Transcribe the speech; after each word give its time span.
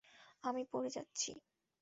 আমি 0.43 0.61
পড়ে 0.71 0.89
যাচ্ছি! 0.89 1.31